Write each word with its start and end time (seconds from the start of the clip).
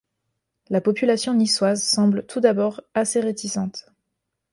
La 0.71 0.81
population 0.81 1.35
niçoise 1.35 1.83
semble 1.83 2.25
tout 2.25 2.39
d'abord 2.39 2.81
assez 2.95 3.19
réticente. 3.19 3.85